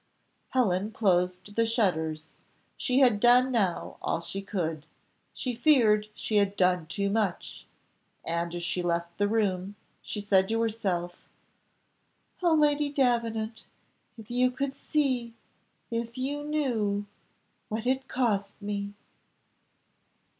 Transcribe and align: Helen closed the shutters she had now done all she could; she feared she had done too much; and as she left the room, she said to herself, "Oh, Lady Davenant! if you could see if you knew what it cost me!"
Helen 0.49 0.89
closed 0.89 1.55
the 1.55 1.63
shutters 1.67 2.35
she 2.75 3.01
had 3.01 3.21
now 3.21 3.41
done 3.49 3.95
all 4.01 4.19
she 4.19 4.41
could; 4.41 4.87
she 5.31 5.53
feared 5.53 6.07
she 6.15 6.37
had 6.37 6.57
done 6.57 6.87
too 6.87 7.07
much; 7.11 7.67
and 8.25 8.55
as 8.55 8.63
she 8.63 8.81
left 8.81 9.15
the 9.19 9.27
room, 9.27 9.75
she 10.01 10.19
said 10.19 10.49
to 10.49 10.59
herself, 10.61 11.29
"Oh, 12.41 12.55
Lady 12.55 12.89
Davenant! 12.89 13.65
if 14.17 14.31
you 14.31 14.49
could 14.49 14.73
see 14.73 15.35
if 15.91 16.17
you 16.17 16.43
knew 16.45 17.05
what 17.69 17.85
it 17.85 18.07
cost 18.07 18.59
me!" 18.59 18.95